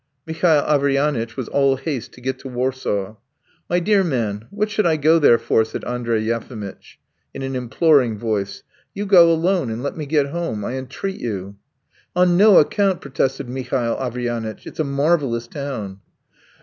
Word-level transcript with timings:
Mihail 0.25 0.63
Averyanitch 0.63 1.37
was 1.37 1.47
all 1.47 1.75
haste 1.75 2.11
to 2.13 2.21
get 2.21 2.39
to 2.39 2.47
Warsaw. 2.47 3.17
"My 3.69 3.79
dear 3.79 4.03
man, 4.03 4.47
what 4.49 4.71
should 4.71 4.87
I 4.87 4.95
go 4.97 5.19
there 5.19 5.37
for?" 5.37 5.63
said 5.63 5.83
Andrey 5.85 6.23
Yefimitch 6.23 6.97
in 7.35 7.43
an 7.43 7.55
imploring 7.55 8.17
voice. 8.17 8.63
"You 8.95 9.05
go 9.05 9.31
alone 9.31 9.69
and 9.69 9.83
let 9.83 9.95
me 9.95 10.07
get 10.07 10.29
home! 10.29 10.65
I 10.65 10.73
entreat 10.73 11.19
you!" 11.21 11.57
"On 12.15 12.35
no 12.35 12.57
account," 12.57 12.99
protested 12.99 13.47
Mihail 13.47 13.95
Averyanitch. 13.99 14.65
"It's 14.65 14.79
a 14.79 14.83
marvellous 14.83 15.45
town." 15.47 15.99